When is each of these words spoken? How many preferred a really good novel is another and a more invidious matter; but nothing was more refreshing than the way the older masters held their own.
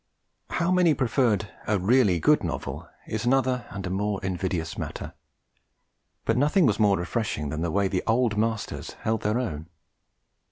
How 0.49 0.71
many 0.71 0.95
preferred 0.95 1.47
a 1.67 1.77
really 1.77 2.19
good 2.19 2.43
novel 2.43 2.89
is 3.05 3.23
another 3.23 3.67
and 3.69 3.85
a 3.85 3.91
more 3.91 4.19
invidious 4.25 4.75
matter; 4.75 5.13
but 6.25 6.37
nothing 6.37 6.65
was 6.65 6.79
more 6.79 6.97
refreshing 6.97 7.49
than 7.49 7.61
the 7.61 7.69
way 7.69 7.87
the 7.87 8.01
older 8.07 8.35
masters 8.35 8.93
held 9.03 9.21
their 9.21 9.37
own. 9.37 9.67